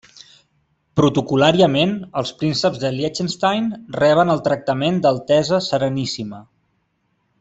Protocol·làriament 0.99 1.93
els 2.21 2.31
prínceps 2.39 2.81
de 2.85 2.91
Liechtenstein 2.95 3.69
reben 3.99 4.35
el 4.37 4.43
tractament 4.49 4.99
d'Altesa 5.05 5.61
Sereníssima. 5.67 6.41